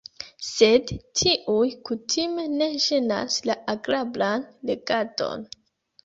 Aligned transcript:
Sed 0.45 0.91
tiuj 1.19 1.67
kutime 1.89 2.45
ne 2.53 2.69
ĝenas 2.85 3.37
la 3.49 3.57
agrablan 3.75 4.47
legadon. 4.71 5.45